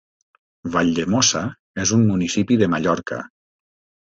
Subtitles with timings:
[0.75, 1.41] Valldemossa
[1.83, 3.21] és un municipi de Mallorca.